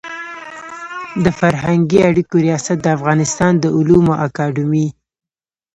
[1.23, 4.87] د فرهنګي اړیکو ریاست د افغانستان د علومو اکاډمي